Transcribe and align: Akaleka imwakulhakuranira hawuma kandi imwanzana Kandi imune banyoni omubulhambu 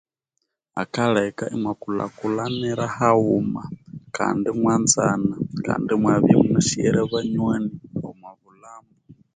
Akaleka 0.83 1.43
imwakulhakuranira 1.55 2.85
hawuma 2.97 3.61
kandi 4.17 4.45
imwanzana 4.53 5.35
Kandi 5.65 5.89
imune 5.93 7.01
banyoni 7.11 7.71
omubulhambu 8.09 8.95